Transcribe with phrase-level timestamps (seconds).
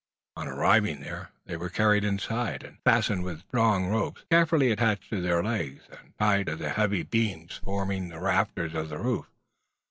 [0.35, 5.21] On arriving there, they were carried inside, and fastened with strong ropes carefully attached to
[5.21, 9.27] their legs, and tied to the heavy beams forming the rafters of the roof.